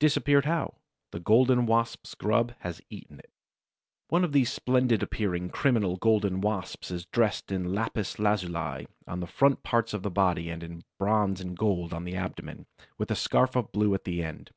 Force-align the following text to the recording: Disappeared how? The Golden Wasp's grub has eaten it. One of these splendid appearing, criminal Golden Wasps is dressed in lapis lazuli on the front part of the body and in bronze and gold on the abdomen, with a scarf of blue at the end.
Disappeared 0.00 0.46
how? 0.46 0.76
The 1.12 1.20
Golden 1.20 1.66
Wasp's 1.66 2.14
grub 2.14 2.54
has 2.60 2.80
eaten 2.88 3.18
it. 3.18 3.30
One 4.08 4.24
of 4.24 4.32
these 4.32 4.50
splendid 4.50 5.02
appearing, 5.02 5.50
criminal 5.50 5.98
Golden 5.98 6.40
Wasps 6.40 6.90
is 6.90 7.04
dressed 7.04 7.52
in 7.52 7.74
lapis 7.74 8.18
lazuli 8.18 8.88
on 9.06 9.20
the 9.20 9.26
front 9.26 9.62
part 9.62 9.92
of 9.92 10.02
the 10.02 10.10
body 10.10 10.48
and 10.48 10.62
in 10.62 10.84
bronze 10.98 11.42
and 11.42 11.54
gold 11.54 11.92
on 11.92 12.04
the 12.04 12.16
abdomen, 12.16 12.64
with 12.96 13.10
a 13.10 13.14
scarf 13.14 13.56
of 13.56 13.70
blue 13.70 13.92
at 13.92 14.04
the 14.04 14.22
end. 14.24 14.52